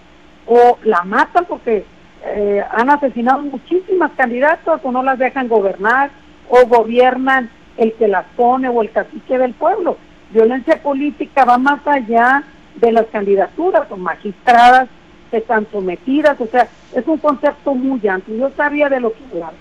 [0.47, 1.85] o la matan porque
[2.25, 6.11] eh, han asesinado muchísimas candidatas o no las dejan gobernar
[6.49, 9.97] o gobiernan el que las pone o el cacique del pueblo.
[10.31, 12.45] Violencia política va más allá
[12.77, 14.89] de las candidaturas o magistradas
[15.31, 18.37] que están sometidas, o sea, es un concepto muy amplio.
[18.37, 19.55] Yo sabía de lo que hablaba.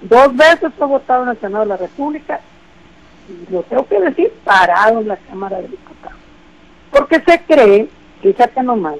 [0.00, 2.40] Dos veces fue votado en el Senado de la República,
[3.28, 6.18] y lo tengo que decir, parado en la Cámara de Diputados.
[6.90, 7.88] Porque se cree,
[8.22, 8.96] fíjate nomás,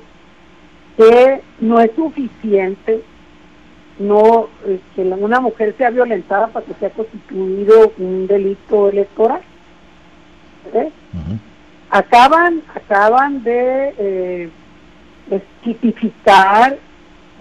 [0.98, 3.02] que no es suficiente
[3.98, 9.40] no eh, que una mujer sea violentada para que sea constituido un delito electoral.
[10.72, 10.90] ¿Eh?
[11.90, 14.50] Acaban, acaban de eh,
[15.64, 16.76] tipificar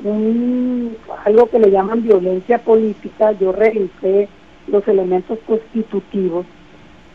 [0.04, 3.34] un, algo que le llaman violencia política.
[3.34, 4.30] Yo revisé
[4.68, 6.46] los elementos constitutivos,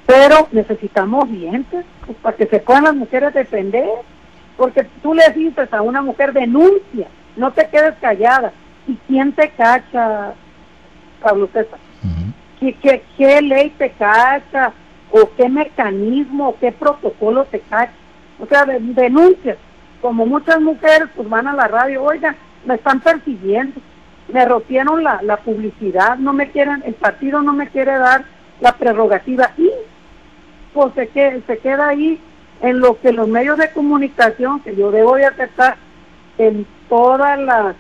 [0.06, 3.88] pero necesitamos dientes pues, para que se puedan las mujeres defender.
[4.62, 8.52] Porque tú le dices a una mujer denuncia, no te quedes callada
[8.86, 10.34] ¿Y quién te cacha,
[11.20, 11.80] Pablo César?
[12.60, 14.72] ¿Qué, qué, ley te cacha?
[15.10, 17.90] ¿O qué mecanismo, o qué protocolo te cacha?
[18.38, 19.56] O sea, denuncias.
[20.00, 23.80] Como muchas mujeres pues van a la radio, oiga, me están persiguiendo,
[24.32, 28.26] me rompieron la, la publicidad, no me quieren, el partido no me quiere dar
[28.60, 29.68] la prerrogativa y
[30.72, 32.20] pues se, que, se queda ahí
[32.62, 35.76] en lo que los medios de comunicación, que yo debo de aceptar
[36.38, 37.74] en todas las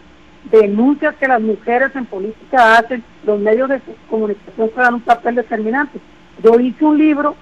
[0.50, 6.00] denuncias que las mujeres en política hacen, los medios de comunicación juegan un papel determinante.
[6.42, 7.36] Yo hice un libro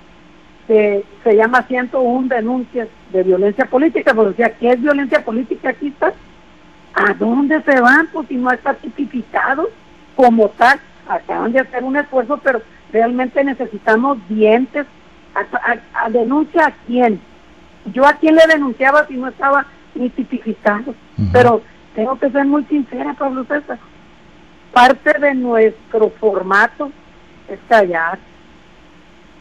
[0.67, 5.71] que se llama 101 denuncias de violencia política, pero decía, ¿qué es violencia política?
[5.71, 6.13] Aquí está.
[6.93, 8.09] ¿A dónde se van?
[8.13, 9.69] Pues si no está tipificado
[10.15, 10.79] como tal.
[11.09, 12.61] Acaban de hacer un esfuerzo, pero
[12.93, 14.87] realmente necesitamos dientes.
[15.35, 17.21] ¿A, denuncia a quién?
[17.87, 20.95] Yo a quién le denunciaba si no estaba ni tipificado.
[21.33, 21.63] Pero
[21.95, 23.79] tengo que ser muy sincera, Pablo César.
[24.73, 26.91] Parte de nuestro formato
[27.49, 28.19] es callar.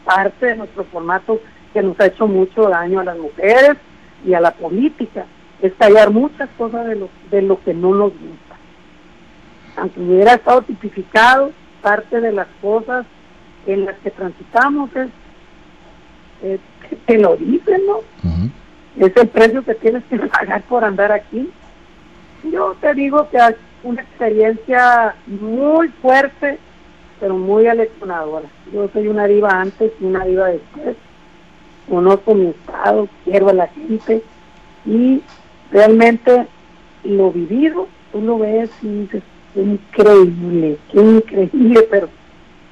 [0.04, 1.40] Parte de nuestro formato
[1.72, 3.76] que nos ha hecho mucho daño a las mujeres
[4.24, 5.26] y a la política
[5.62, 8.56] es callar muchas cosas de lo, de lo que no nos gusta.
[9.76, 13.06] Aunque hubiera estado tipificado, parte de las cosas
[13.66, 16.60] en las que transitamos es,
[17.06, 18.00] que lo dicen, ¿no?
[18.98, 21.50] Es el precio que tienes que pagar por andar aquí.
[22.50, 26.58] Yo te digo que es una experiencia muy fuerte,
[27.18, 28.48] pero muy aleccionadora.
[28.72, 30.96] Yo soy una diva antes y una diva después.
[31.88, 34.22] Conozco mi estado, quiero a la gente
[34.86, 35.22] y
[35.70, 36.46] realmente
[37.04, 39.22] lo vivido, tú lo ves y dices,
[39.54, 42.08] qué increíble, qué increíble, pero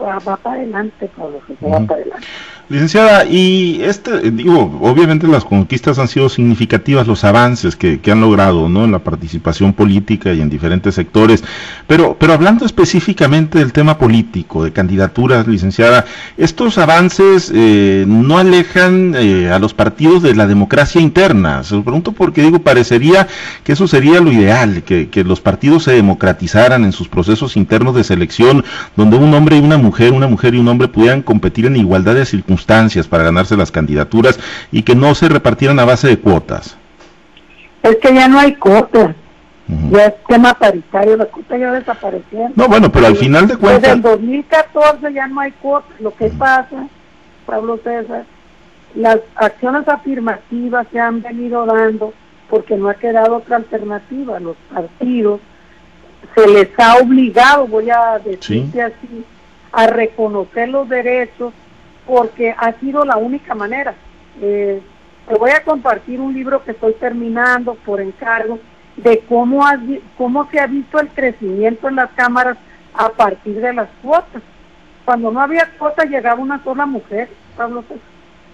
[0.01, 2.27] va, para adelante, Pablo, va para adelante.
[2.71, 8.21] Licenciada, y este, digo, obviamente las conquistas han sido significativas, los avances que, que, han
[8.21, 8.85] logrado, ¿no?
[8.85, 11.43] En la participación política y en diferentes sectores,
[11.87, 16.05] pero, pero hablando específicamente del tema político, de candidaturas, licenciada,
[16.37, 21.65] estos avances eh, no alejan eh, a los partidos de la democracia interna.
[21.65, 23.29] Se lo pregunto porque, digo, parecería
[23.65, 27.95] que eso sería lo ideal, que, que los partidos se democratizaran en sus procesos internos
[27.95, 28.63] de selección,
[28.95, 32.15] donde un hombre y una mujer, una mujer y un hombre pudieran competir en igualdad
[32.15, 32.58] de circunstancias
[33.09, 34.39] para ganarse las candidaturas
[34.73, 36.77] y que no se repartieran a base de cuotas?
[37.83, 39.15] Es que ya no hay cuotas.
[39.91, 42.53] Ya es tema paritario, la cuota ya desaparecieron.
[42.57, 43.83] No, bueno, pero al final de cuentas...
[43.83, 45.89] Desde el 2014 ya no hay cuota.
[46.01, 46.89] Lo que pasa,
[47.45, 48.25] Pablo César,
[48.95, 52.15] las acciones afirmativas se han venido dando
[52.49, 54.41] porque no ha quedado otra alternativa.
[54.41, 55.41] Los partidos
[56.35, 59.25] se les ha obligado, voy a decirte así,
[59.73, 61.53] a reconocer los derechos
[62.09, 63.95] porque ha sido la única manera.
[64.41, 64.81] Eh,
[65.29, 68.59] te voy a compartir un libro que estoy terminando por encargo
[68.97, 69.63] de cómo,
[70.17, 72.57] cómo se ha visto el crecimiento en las cámaras
[72.95, 74.43] a partir de las cuotas.
[75.05, 77.85] Cuando no había cuotas llegaba una sola mujer, Pablo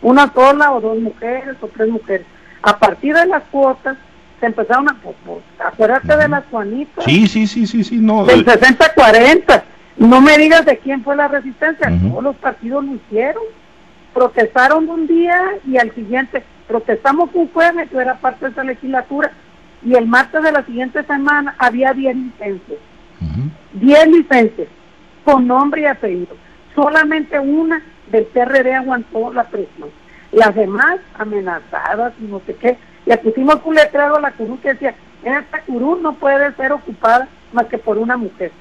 [0.03, 2.27] una sola o dos mujeres o tres mujeres.
[2.61, 3.97] A partir de las cuotas
[4.41, 4.97] se empezaron a...
[5.01, 7.05] Pues, pues, acuérdate de las Juanitas.
[7.05, 8.25] Sí, sí, sí, sí, sí, no.
[8.25, 9.63] Del 60-40.
[9.97, 11.93] No me digas de quién fue la resistencia.
[12.09, 13.43] Todos los partidos lo hicieron.
[14.13, 19.33] Protestaron un día y al siguiente protestamos un jueves, yo era parte de esa legislatura,
[19.85, 22.79] y el martes de la siguiente semana había 10 licencias.
[23.75, 24.69] 10 licencias,
[25.25, 26.37] con nombre y apellido.
[26.75, 29.91] Solamente una del PRD aguantó la presión.
[30.33, 32.77] Las demás amenazadas y no sé qué.
[33.07, 37.29] Le pusimos un letrero a la curul que decía, esta curul no puede ser ocupada
[37.53, 38.53] más que por una mujer.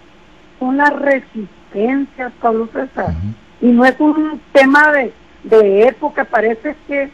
[0.64, 3.14] Son las resistencias, Pablo César.
[3.60, 5.12] Y no es un tema de,
[5.44, 7.12] de época, parece que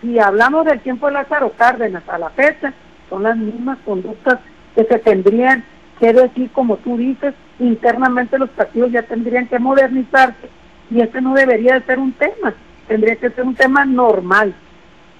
[0.00, 2.72] si hablamos del tiempo de Lázaro Cárdenas a la fecha,
[3.10, 4.38] son las mismas conductas
[4.74, 5.62] que se tendrían
[6.00, 10.48] que decir, como tú dices, internamente los partidos ya tendrían que modernizarse
[10.90, 12.54] y este no debería de ser un tema,
[12.88, 14.54] tendría que ser un tema normal,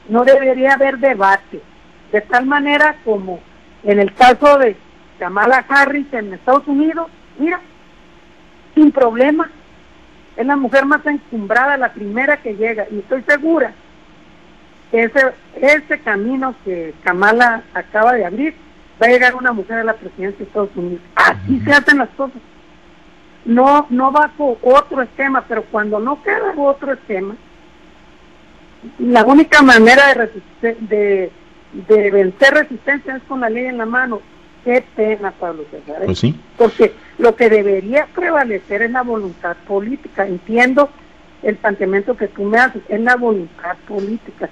[0.08, 1.60] no debería haber debate,
[2.10, 3.38] de tal manera como
[3.84, 4.76] en el caso de
[5.18, 7.60] Kamala Harris en Estados Unidos, mira,
[8.74, 9.50] sin problema,
[10.36, 13.72] es la mujer más encumbrada, la primera que llega, y estoy segura
[14.92, 18.54] ese, ese camino que Kamala acaba de abrir,
[19.00, 21.02] va a llegar una mujer a la presidencia de Estados Unidos.
[21.14, 22.40] Así se hacen las cosas.
[23.44, 27.36] No, no bajo otro esquema, pero cuando no queda otro esquema,
[28.98, 30.14] la única manera
[30.60, 31.30] de, de,
[31.88, 34.20] de vencer resistencia es con la ley en la mano.
[34.64, 36.02] Qué pena, Pablo César.
[36.02, 36.06] ¿eh?
[36.06, 36.40] Pues sí.
[36.56, 40.26] Porque lo que debería prevalecer es la voluntad política.
[40.26, 40.90] Entiendo
[41.42, 44.50] el planteamiento que tú me haces, es la voluntad política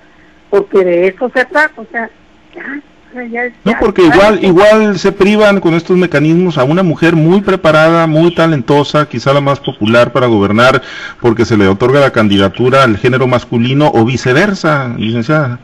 [0.55, 2.09] porque de eso se trata, o sea,
[2.55, 8.07] ya, no, porque igual, igual se privan con estos mecanismos a una mujer muy preparada,
[8.07, 10.81] muy talentosa, quizá la más popular para gobernar,
[11.21, 15.59] porque se le otorga la candidatura al género masculino o viceversa, licenciada.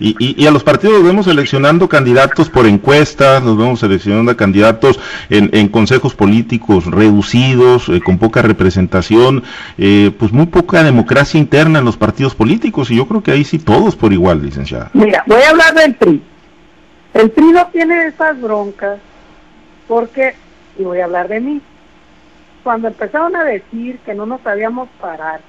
[0.00, 4.36] Y, y, a los partidos los vemos seleccionando candidatos por encuestas, los vemos seleccionando a
[4.36, 9.42] candidatos en, en consejos políticos reducidos, eh, con poca representación,
[9.76, 13.44] eh, pues muy poca democracia interna en los partidos políticos, y yo creo que ahí
[13.44, 14.90] sí todos por igual, licenciada.
[14.94, 16.22] Mira, voy a hablar del PRI.
[17.14, 19.00] El PRI no tiene esas broncas,
[19.88, 20.34] porque,
[20.78, 21.60] y voy a hablar de mí,
[22.62, 25.40] cuando empezaron a decir que no nos sabíamos parar,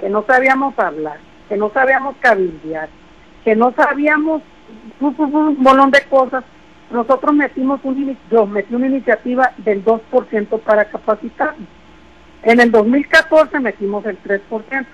[0.00, 1.18] que no sabíamos hablar,
[1.48, 2.88] que no sabíamos cabildear,
[3.44, 4.42] que no sabíamos
[5.00, 6.44] un bolón de cosas,
[6.90, 11.68] nosotros metimos un, yo metí una iniciativa del 2% para capacitarnos.
[12.42, 14.86] En el 2014 metimos el 3%.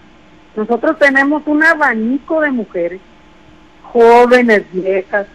[0.57, 3.01] Nosotros tenemos un abanico de mujeres,
[3.83, 5.27] jóvenes, viejas,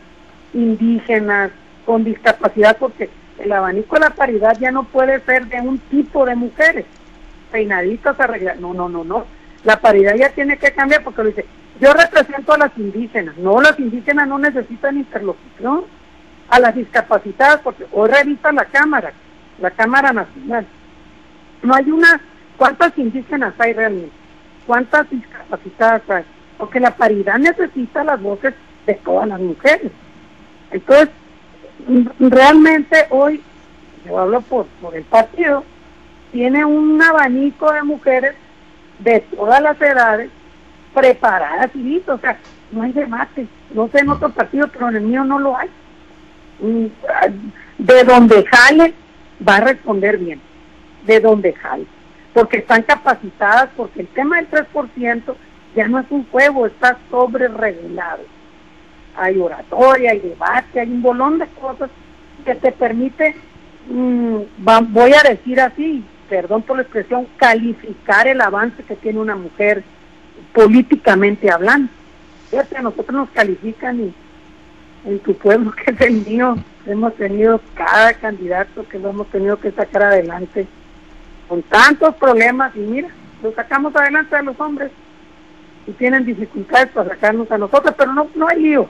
[0.54, 1.52] indígenas,
[1.86, 6.26] con discapacidad, porque el abanico de la paridad ya no puede ser de un tipo
[6.26, 6.86] de mujeres,
[7.52, 8.60] peinaditas, arregladas.
[8.60, 9.26] No, no, no, no.
[9.63, 11.45] La paridad ya tiene que cambiar porque lo dice,
[11.80, 15.86] yo represento a las indígenas, no, las indígenas no necesitan interlocución,
[16.50, 19.13] a las discapacitadas, porque hoy revisa la Cámara,
[19.60, 20.65] la Cámara Nacional.
[21.62, 22.20] No hay una,
[22.58, 24.12] ¿cuántas indígenas hay realmente?
[24.65, 26.24] ¿Cuántas discapacitadas hay?
[26.58, 28.54] Porque la paridad necesita las voces
[28.86, 29.92] de todas las mujeres.
[30.72, 31.10] Entonces,
[32.20, 33.42] realmente hoy,
[34.06, 35.63] yo hablo por, por el partido,
[36.32, 38.36] tiene un abanico de mujeres
[39.00, 40.30] de todas las edades
[40.93, 42.17] preparadas y listas.
[42.17, 42.38] O sea,
[42.71, 43.47] no hay debate.
[43.73, 45.69] No sé en otro partido, pero en el mío no lo hay.
[46.60, 46.88] Mm,
[47.78, 48.93] de donde jale,
[49.47, 50.41] va a responder bien.
[51.06, 51.86] De donde jale.
[52.34, 55.36] Porque están capacitadas, porque el tema del 3%
[55.75, 58.23] ya no es un juego, está sobre regulado.
[59.15, 61.89] Hay oratoria, hay debate, hay un bolón de cosas
[62.45, 63.36] que te permite,
[63.89, 64.38] mm,
[64.90, 69.83] voy a decir así, perdón por la expresión, calificar el avance que tiene una mujer
[70.54, 71.91] políticamente hablando.
[72.50, 74.13] Fíjate, a nosotros nos califican y
[75.06, 79.60] en tu pueblo, que es el mío, hemos tenido cada candidato que lo hemos tenido
[79.60, 80.67] que sacar adelante
[81.47, 83.10] con tantos problemas y mira,
[83.41, 84.91] lo sacamos adelante a los hombres
[85.87, 88.87] y tienen dificultades para sacarnos a nosotros, pero no, no hay lío.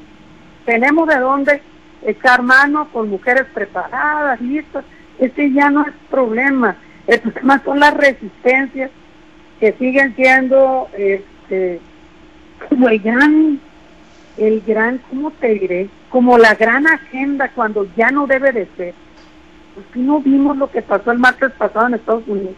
[0.65, 1.61] Tenemos de dónde
[2.05, 4.83] echar mano con mujeres preparadas, listas.
[5.17, 6.75] Ese ya no es problema.
[7.07, 8.91] El problema son las resistencias
[9.59, 10.89] que siguen siendo
[11.49, 11.79] este,
[12.69, 13.59] como el gran,
[14.37, 15.89] el gran, ¿cómo te diré?
[16.09, 18.93] Como la gran agenda cuando ya no debe de ser.
[19.73, 22.55] Porque no vimos lo que pasó el martes pasado en Estados Unidos.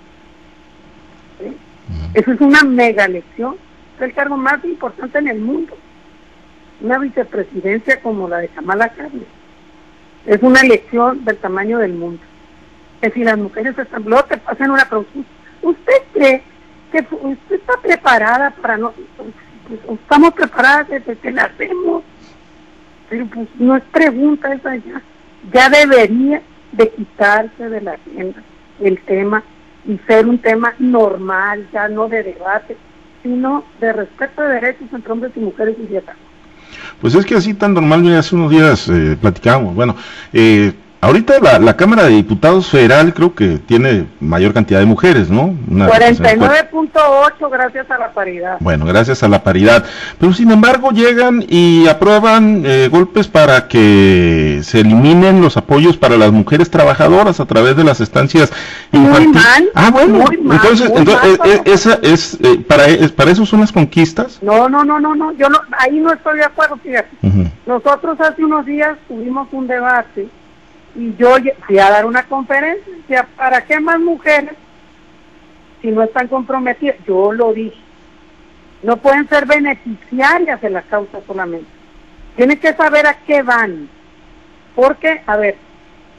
[2.13, 3.55] Eso es una mega elección.
[3.95, 5.77] Es el cargo más importante en el mundo.
[6.81, 9.23] Una vicepresidencia como la de Kamala Harris.
[10.25, 12.21] Es una elección del tamaño del mundo.
[13.01, 14.03] Que si las mujeres están...
[14.03, 15.29] Luego te pasan una pregunta.
[15.61, 16.43] ¿Usted cree
[16.91, 18.93] que usted está preparada para no...
[19.17, 22.03] Pues, estamos preparadas desde que nacemos?
[23.09, 25.01] Pero pues no es pregunta esa ya.
[25.53, 28.41] Ya debería de quitarse de la agenda
[28.79, 29.43] el tema
[29.85, 32.77] y ser un tema normal, ya no de debate,
[33.23, 35.99] sino de respeto de derechos entre hombres y mujeres y.
[36.99, 39.95] Pues es que así tan normal, hace unos días eh, platicamos, bueno,
[40.33, 40.73] eh,
[41.03, 45.55] Ahorita la, Cámara de Diputados Federal creo que tiene mayor cantidad de mujeres, ¿no?
[45.67, 48.57] 49.8 gracias a la paridad.
[48.59, 49.83] Bueno, gracias a la paridad.
[50.19, 56.17] Pero sin embargo llegan y aprueban eh, golpes para que se eliminen los apoyos para
[56.17, 58.53] las mujeres trabajadoras a través de las estancias
[58.91, 59.43] infantiles.
[59.73, 60.23] Ah, bueno.
[60.31, 62.37] entonces, entonces eh, eh, esa es,
[62.67, 62.83] para,
[63.15, 64.37] para eso son las conquistas.
[64.43, 65.31] No, no, no, no, no.
[65.31, 67.09] Yo no, ahí no estoy de acuerdo, fíjate.
[67.65, 70.29] Nosotros hace unos días tuvimos un debate
[70.95, 71.35] y yo
[71.65, 74.53] fui a dar una conferencia, ¿para qué más mujeres
[75.81, 76.97] si no están comprometidas?
[77.07, 77.79] Yo lo dije.
[78.83, 81.69] No pueden ser beneficiarias de la causa solamente.
[82.35, 83.89] Tienen que saber a qué van.
[84.75, 85.55] Porque, a ver,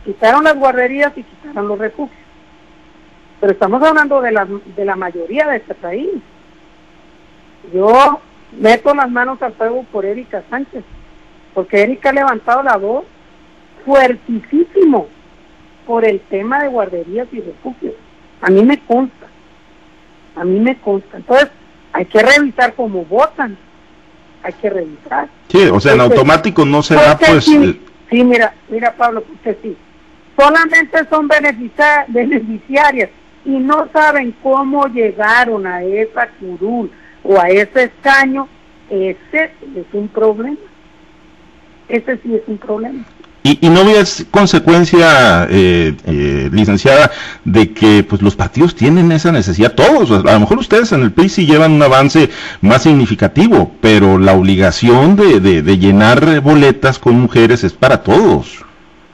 [0.05, 2.19] quitaron las guarderías y quitaron los refugios.
[3.41, 4.47] Pero estamos hablando de la,
[4.77, 6.09] de la mayoría de este país.
[7.73, 8.21] Yo
[8.53, 10.85] meto las manos al fuego por Erika Sánchez,
[11.55, 13.05] porque Erika ha levantado la voz
[13.85, 15.09] fuertísimo
[15.87, 17.95] por el tema de guarderías y refugios.
[18.41, 19.27] A mí me consta,
[20.37, 21.17] a mí me consta.
[21.19, 21.49] Entonces,
[21.93, 23.57] hay que revisar cómo votan,
[24.43, 25.29] hay que revisar.
[25.49, 27.45] Sí, o sea, en automático no se da pues...
[27.45, 27.81] Sí,
[28.11, 29.77] sí, mira, mira Pablo, usted sí.
[30.37, 33.11] Solamente son beneficiarias
[33.45, 36.91] y no saben cómo llegaron a esa curul
[37.23, 38.49] o a ese escaño,
[38.89, 40.57] ese es un problema.
[41.89, 43.05] Ese sí es un problema.
[43.45, 47.11] Y, y, no es consecuencia, eh, eh, licenciada,
[47.45, 51.11] de que pues los partidos tienen esa necesidad, todos, a lo mejor ustedes en el
[51.11, 52.31] PRI sí llevan un avance
[52.61, 58.65] más significativo, pero la obligación de, de, llenar boletas con mujeres es para todos.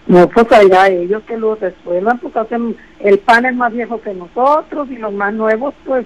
[0.06, 4.12] No, pues allá ellos que lo resuelvan, porque hacen, el PAN es más viejo que
[4.12, 6.04] nosotros y los más nuevos, pues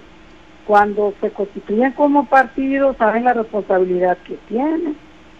[0.66, 4.96] cuando se constituyen como partidos saben la responsabilidad que tienen,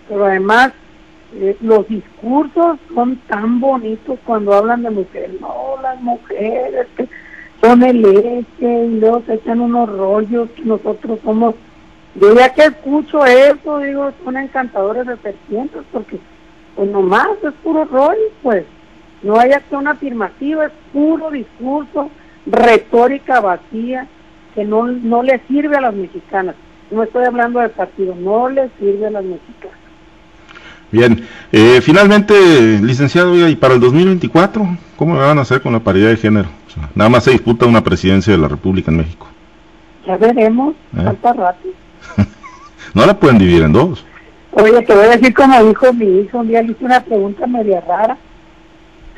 [0.09, 0.73] pero además
[1.35, 5.41] eh, los discursos son tan bonitos cuando hablan de mujeres.
[5.41, 7.09] No, las mujeres que
[7.63, 11.55] son el eje y luego se echan unos rollos nosotros somos.
[12.15, 16.19] Yo ya que escucho eso, digo, son encantadores de serpientes porque
[16.77, 18.65] pues nomás es puro rollo, pues.
[19.23, 22.11] No hay acción afirmativa, es puro discurso,
[22.45, 24.09] retórica vacía
[24.55, 26.57] que no, no le sirve a las mexicanas.
[26.91, 29.82] No estoy hablando del partido, no le sirve a las mexicanas.
[30.93, 32.35] Bien, eh, finalmente,
[32.83, 36.49] licenciado, y para el 2024, ¿cómo van a hacer con la paridad de género?
[36.95, 39.27] nada más se disputa una presidencia de la República en México.
[40.07, 41.03] Ya veremos, ¿Eh?
[41.03, 41.69] falta rato.
[42.95, 44.05] no la pueden dividir en dos.
[44.53, 47.47] Oye, te voy a decir como dijo mi hijo, un día le hice una pregunta
[47.47, 48.19] media rara.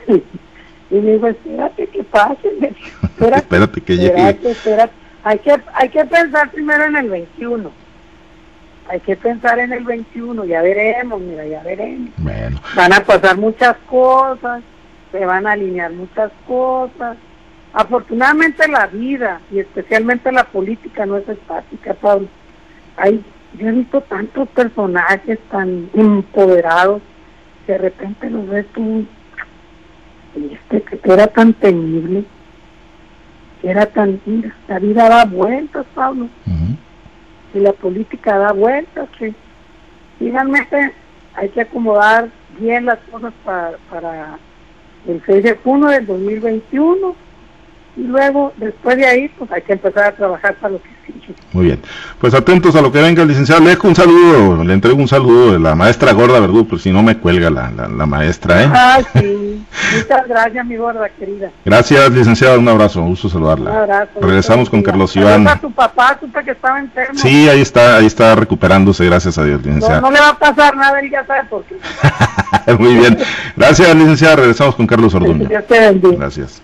[0.09, 2.49] y me dijo, espérate que pase.
[3.03, 4.39] Espérate, espérate que llegue.
[4.45, 7.84] Espérate, Hay que, hay que pensar primero en el 21
[8.89, 12.11] hay que pensar en el 21, ya veremos, mira, ya veremos.
[12.77, 14.63] Van a pasar muchas cosas,
[15.11, 17.17] se van a alinear muchas cosas.
[17.73, 22.29] Afortunadamente la vida y especialmente la política no es estática, Pablo.
[22.97, 23.25] Hay,
[23.59, 27.03] yo he visto tantos personajes tan empoderados
[27.67, 29.07] que de repente los ves tú,
[30.37, 32.25] este, que era tan temible,
[33.63, 36.29] que era tan, mira, la vida da vueltas, Pablo
[37.55, 39.35] y la política da vueltas, sí.
[40.19, 40.93] Finalmente
[41.35, 42.29] hay que acomodar
[42.59, 44.39] bien las cosas para, para
[45.07, 47.15] el 6 de junio del 2021
[47.97, 50.94] y luego después de ahí pues hay que empezar a trabajar para lo que.
[51.53, 51.81] Muy bien,
[52.19, 53.63] pues atentos a lo que venga, licenciado.
[53.63, 56.91] Le dejo un saludo, le entrego un saludo de la maestra Gorda Verdú, pues si
[56.91, 58.69] no me cuelga la, la, maestra, ¿eh?
[58.73, 59.65] Ah, sí.
[59.97, 61.51] Muchas gracias, mi gorda querida.
[61.65, 62.59] Gracias, licenciada.
[62.59, 63.03] Un abrazo.
[63.03, 63.71] Un gusto saludarla.
[63.71, 64.21] Un abrazo.
[64.21, 65.47] Regresamos con Carlos Iván.
[65.47, 67.19] a tu papá, supe que estaba enfermo.
[67.19, 70.01] Sí, ahí está, ahí está recuperándose, gracias a Dios, licenciada.
[70.01, 71.77] no le va a pasar nada, él ya sabe por qué.
[72.79, 73.19] Muy bien.
[73.57, 74.37] Gracias, licenciada.
[74.37, 75.49] Regresamos con Carlos Orduña.
[75.69, 76.63] Gracias.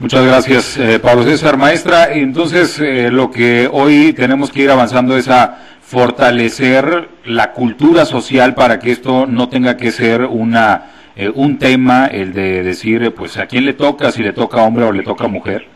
[0.00, 1.56] Muchas gracias, eh, Pablo César.
[1.56, 8.04] Maestra, entonces eh, lo que hoy tenemos que ir avanzando es a fortalecer la cultura
[8.04, 13.02] social para que esto no tenga que ser una eh, un tema, el de decir,
[13.02, 15.66] eh, pues, a quién le toca, si le toca hombre o le toca mujer.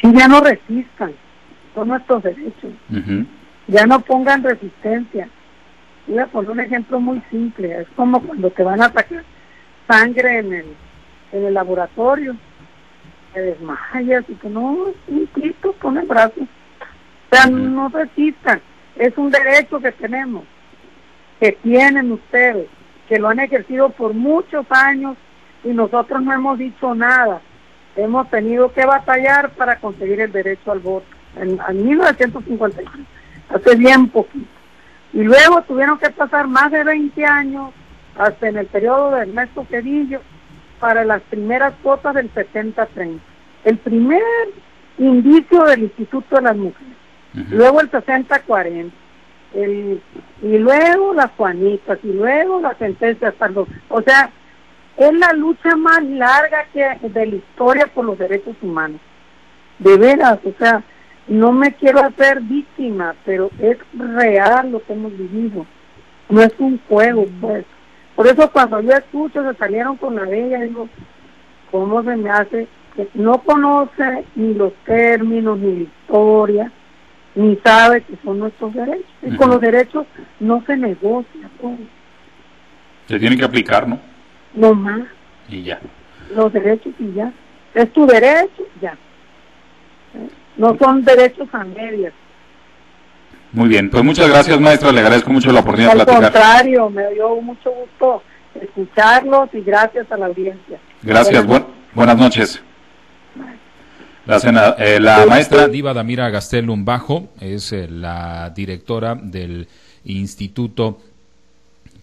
[0.00, 1.12] Si ya no resistan,
[1.74, 2.72] son nuestros derechos.
[2.90, 3.26] Ujú.
[3.66, 5.28] Ya no pongan resistencia.
[6.06, 7.82] Voy a poner un ejemplo muy simple.
[7.82, 9.22] Es como cuando te van a sacar
[9.86, 10.66] sangre en el,
[11.32, 12.34] en el laboratorio.
[13.32, 16.40] Te desmayas y que no, un pito, pon el brazo.
[16.40, 18.60] O sea, no resistan.
[18.96, 20.44] Es un derecho que tenemos,
[21.38, 22.68] que tienen ustedes,
[23.08, 25.16] que lo han ejercido por muchos años
[25.64, 27.40] y nosotros no hemos dicho nada.
[27.96, 31.06] Hemos tenido que batallar para conseguir el derecho al voto
[31.36, 32.90] en, en 1955,
[33.48, 34.48] hace bien poquito.
[35.12, 37.72] Y luego tuvieron que pasar más de 20 años,
[38.16, 40.20] hasta en el periodo de Ernesto Cedillo,
[40.80, 43.18] para las primeras cuotas del 70-30.
[43.64, 44.22] El primer
[44.98, 46.96] indicio del Instituto de las Mujeres.
[47.50, 48.90] Luego el 60-40.
[49.54, 50.00] El,
[50.42, 53.68] y luego las Juanitas, y luego la sentencia hasta los...
[53.88, 54.30] O sea,
[54.96, 59.00] es la lucha más larga que de la historia por los derechos humanos.
[59.78, 60.82] De veras, o sea,
[61.26, 65.64] no me quiero hacer víctima, pero es real lo que hemos vivido.
[66.28, 67.64] No es un juego, pues.
[68.20, 70.90] Por eso cuando yo escucho se salieron con la de ella, digo,
[71.70, 72.68] ¿cómo se me hace?
[72.94, 76.72] Que no conoce ni los términos, ni la historia,
[77.34, 79.06] ni sabe que son nuestros derechos.
[79.22, 80.04] Y con los derechos
[80.38, 81.78] no se negocia, pues.
[83.06, 83.98] Se tiene que aplicar, ¿no?
[84.52, 85.08] no más.
[85.48, 85.80] Y ya.
[86.36, 87.32] los derechos y ya.
[87.72, 88.98] Es tu derecho, ya.
[90.12, 90.28] ¿Eh?
[90.58, 92.12] No son derechos a medias.
[93.52, 93.90] Muy bien.
[93.90, 94.92] Pues muchas gracias, maestra.
[94.92, 96.32] Le agradezco mucho la oportunidad de Al platicar.
[96.32, 98.22] contrario, me dio mucho gusto
[98.60, 100.78] escucharlos y gracias a la audiencia.
[101.02, 101.44] Gracias.
[101.46, 102.62] Buenas buen- buenas noches.
[104.26, 109.66] La, sena- eh, la maestra Diva Damira Gastelum Bajo es eh, la directora del
[110.04, 110.98] Instituto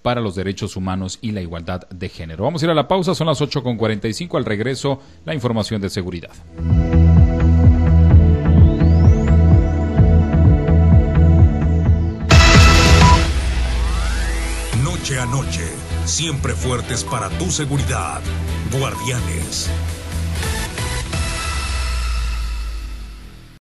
[0.02, 2.44] para los Derechos Humanos y la Igualdad de Género.
[2.44, 4.38] Vamos a ir a la pausa, son las 8.45.
[4.38, 6.32] Al regreso, la información de seguridad.
[15.08, 15.66] Noche noche,
[16.04, 18.20] siempre fuertes para tu seguridad.
[18.78, 19.70] Guardianes